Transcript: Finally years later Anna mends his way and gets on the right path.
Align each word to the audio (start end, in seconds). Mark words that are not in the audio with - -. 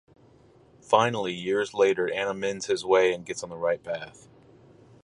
Finally 0.81 1.31
years 1.31 1.75
later 1.75 2.11
Anna 2.11 2.33
mends 2.33 2.65
his 2.65 2.83
way 2.83 3.13
and 3.13 3.23
gets 3.23 3.43
on 3.43 3.49
the 3.49 3.55
right 3.55 3.83
path. 3.83 4.27